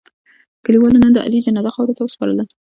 کلیوالو 0.65 1.01
نن 1.03 1.11
د 1.13 1.17
علي 1.25 1.39
جنازه 1.47 1.71
خاورو 1.75 1.95
ته 1.97 2.01
و 2.03 2.11
سپارله. 2.13 2.43